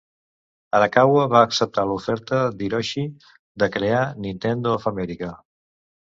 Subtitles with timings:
[0.77, 3.05] Arakawa va acceptar l'oferta d'Hiroshi
[3.65, 5.33] de crear Nintendo of America.